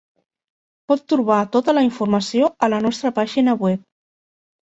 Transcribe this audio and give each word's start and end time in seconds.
Pot 0.91 1.03
trobar 1.11 1.37
tota 1.55 1.75
la 1.79 1.83
informació 1.89 2.49
a 2.67 2.69
la 2.75 2.79
nostra 2.87 3.11
pàgina 3.19 3.55
web. 3.67 3.87